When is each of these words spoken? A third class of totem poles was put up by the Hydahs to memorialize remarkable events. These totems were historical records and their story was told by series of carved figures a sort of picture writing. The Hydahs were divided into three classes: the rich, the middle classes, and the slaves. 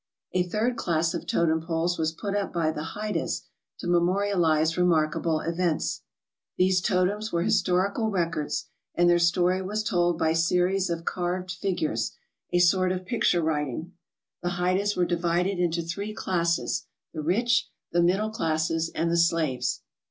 A 0.31 0.41
third 0.41 0.77
class 0.77 1.13
of 1.13 1.27
totem 1.27 1.61
poles 1.61 1.99
was 1.99 2.11
put 2.11 2.35
up 2.35 2.51
by 2.51 2.71
the 2.71 2.95
Hydahs 2.95 3.43
to 3.77 3.85
memorialize 3.87 4.75
remarkable 4.75 5.41
events. 5.41 6.01
These 6.57 6.81
totems 6.81 7.31
were 7.31 7.43
historical 7.43 8.09
records 8.09 8.65
and 8.95 9.07
their 9.07 9.19
story 9.19 9.61
was 9.61 9.83
told 9.83 10.17
by 10.17 10.33
series 10.33 10.89
of 10.89 11.05
carved 11.05 11.51
figures 11.51 12.13
a 12.51 12.57
sort 12.57 12.91
of 12.91 13.05
picture 13.05 13.43
writing. 13.43 13.91
The 14.41 14.55
Hydahs 14.59 14.97
were 14.97 15.05
divided 15.05 15.59
into 15.59 15.83
three 15.83 16.15
classes: 16.15 16.87
the 17.13 17.21
rich, 17.21 17.69
the 17.91 18.01
middle 18.01 18.31
classes, 18.31 18.89
and 18.95 19.11
the 19.11 19.17
slaves. 19.17 19.81